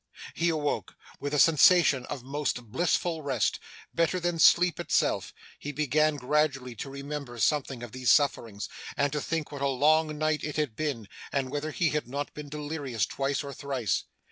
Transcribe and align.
He 0.33 0.49
awoke. 0.49 0.95
With 1.19 1.31
a 1.31 1.37
sensation 1.37 2.07
of 2.07 2.23
most 2.23 2.63
blissful 2.71 3.21
rest, 3.21 3.59
better 3.93 4.19
than 4.19 4.39
sleep 4.39 4.79
itself, 4.79 5.31
he 5.59 5.71
began 5.71 6.15
gradually 6.15 6.73
to 6.77 6.89
remember 6.89 7.37
something 7.37 7.83
of 7.83 7.91
these 7.91 8.09
sufferings, 8.09 8.67
and 8.97 9.13
to 9.13 9.21
think 9.21 9.51
what 9.51 9.61
a 9.61 9.67
long 9.67 10.17
night 10.17 10.43
it 10.43 10.55
had 10.55 10.75
been, 10.75 11.07
and 11.31 11.51
whether 11.51 11.69
he 11.69 11.89
had 11.89 12.07
not 12.07 12.33
been 12.33 12.49
delirious 12.49 13.05
twice 13.05 13.43
or 13.43 13.53
thrice. 13.53 14.05